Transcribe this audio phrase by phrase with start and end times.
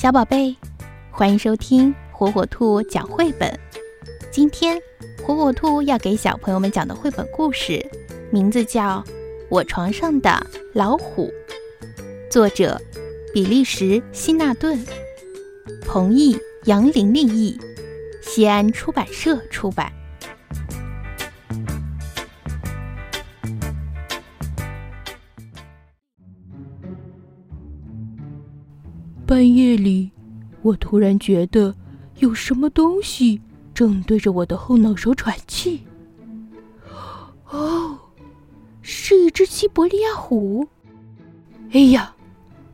[0.00, 0.54] 小宝贝，
[1.10, 3.52] 欢迎收听火火兔讲绘本。
[4.30, 4.80] 今天，
[5.26, 7.84] 火火兔要给小朋友们讲的绘本故事，
[8.30, 9.02] 名字叫
[9.50, 10.40] 《我床上的
[10.72, 11.28] 老虎》，
[12.30, 12.80] 作者
[13.34, 14.78] 比利时希纳顿，
[15.84, 17.58] 彭毅、杨玲玲译，
[18.22, 19.92] 西安出版社出版。
[29.28, 30.10] 半夜里，
[30.62, 31.74] 我突然觉得
[32.16, 33.38] 有什么东西
[33.74, 35.82] 正对着我的后脑勺喘气。
[37.50, 37.98] 哦，
[38.80, 40.66] 是一只西伯利亚虎！
[41.72, 42.16] 哎呀，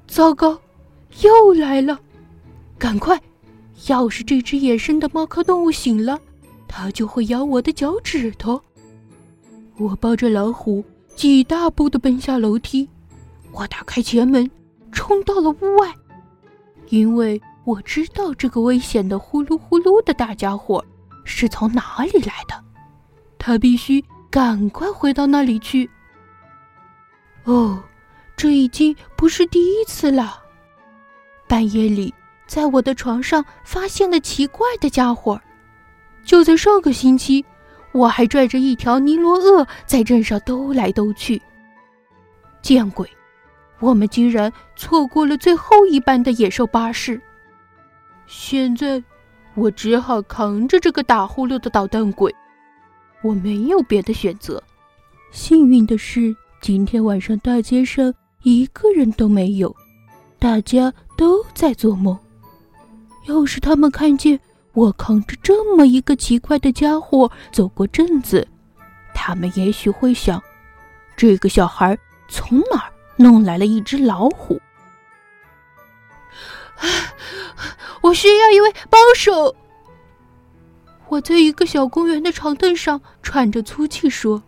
[0.06, 0.56] 糟糕，
[1.22, 1.98] 又来了！
[2.78, 3.20] 赶快，
[3.88, 6.20] 要是这只野生的猫科动物醒了，
[6.68, 8.62] 它就会咬我的脚趾头。
[9.76, 10.84] 我抱着老虎，
[11.16, 12.88] 几大步的奔下楼梯。
[13.50, 14.48] 我打开前门，
[14.92, 15.92] 冲到了屋外。
[16.88, 20.84] 因为我知道这个危险的呼噜呼噜的大家伙
[21.24, 22.62] 是从哪里来的，
[23.38, 25.88] 他必须赶快回到那里去。
[27.44, 27.82] 哦，
[28.36, 30.42] 这已经不是第一次了。
[31.46, 32.12] 半夜里，
[32.46, 35.40] 在我的床上发现了奇怪的家伙。
[36.24, 37.44] 就在上个星期，
[37.92, 41.40] 我还拽着一条尼罗鳄在镇上兜来兜去。
[42.62, 43.06] 见鬼！
[43.80, 47.20] 我们竟然错过了最后一班的野兽巴士。
[48.26, 49.02] 现在，
[49.54, 52.34] 我只好扛着这个打呼噜的捣蛋鬼。
[53.22, 54.62] 我没有别的选择。
[55.30, 59.74] 幸运的是，今天晚上大街上一个人都没有，
[60.38, 62.18] 大家都在做梦。
[63.26, 64.38] 要是他们看见
[64.72, 68.46] 我扛着这么一个奇怪的家伙走过镇子，
[69.14, 70.42] 他们也许会想：
[71.16, 72.92] 这个小孩从哪儿？
[73.16, 74.60] 弄来了一只老虎，
[78.00, 79.54] 我需要一位帮手。
[81.08, 84.42] 我在一个小公园的长凳上喘着粗气说：“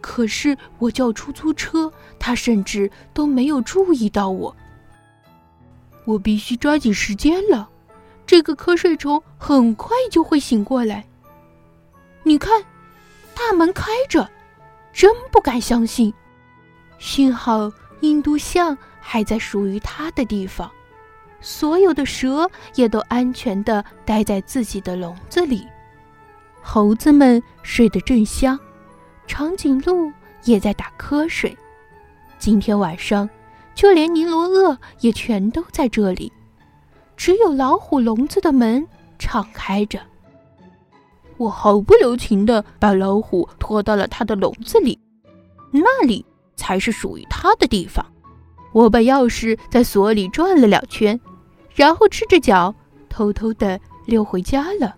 [0.00, 4.54] 可是我叫出租车，他甚至都没有注意到我。
[6.04, 7.68] 我必须抓紧时间了，
[8.26, 11.04] 这个瞌睡虫很快就会醒过来。
[12.22, 12.62] 你看，
[13.34, 14.30] 大门开着，
[14.92, 16.12] 真不敢相信。”
[16.98, 17.68] 幸好
[18.02, 20.70] 印度象还在属于它的地方，
[21.40, 25.66] 所有的蛇也都安全的待在自己的笼子里，
[26.60, 28.58] 猴子们睡得正香，
[29.26, 30.12] 长颈鹿
[30.44, 31.56] 也在打瞌睡。
[32.38, 33.28] 今天晚上，
[33.74, 36.32] 就连尼罗鳄也全都在这里，
[37.16, 38.84] 只有老虎笼子的门
[39.16, 40.00] 敞开着。
[41.36, 44.98] 我毫不留情的把老虎拖到了它的笼子里，
[45.70, 46.24] 那里。
[46.56, 48.04] 才是属于他的地方。
[48.72, 51.18] 我把钥匙在锁里转了两圈，
[51.74, 52.74] 然后赤着脚
[53.08, 54.96] 偷偷的溜回家了。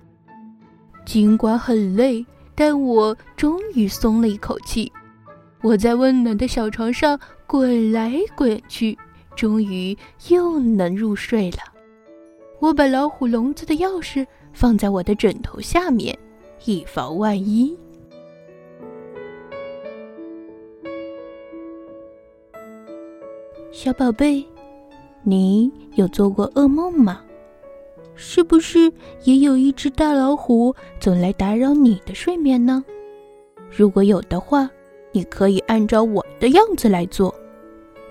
[1.05, 4.91] 尽管很累，但我终于松了一口气。
[5.61, 8.97] 我在温暖的小床上滚来滚去，
[9.35, 9.97] 终于
[10.29, 11.59] 又能入睡了。
[12.61, 16.17] 我把老虎笼子的钥匙放在我的枕头下面，
[16.65, 17.77] 以防万一。
[23.85, 24.43] 小宝贝，
[25.25, 27.21] 你有做过噩梦吗？
[28.15, 28.91] 是不是
[29.25, 32.83] 也有一只大老虎总来打扰你的睡眠呢？
[33.71, 34.71] 如果有的话，
[35.13, 37.35] 你可以按照我的样子来做，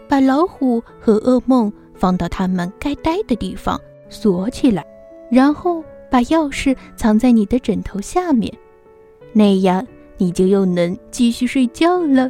[0.07, 4.85] 把老虎和噩梦放到他们该待的地方，锁起来，
[5.31, 8.55] 然后把钥匙藏在你的枕头下面，
[9.31, 9.83] 那样
[10.17, 12.29] 你就又能继续睡觉了。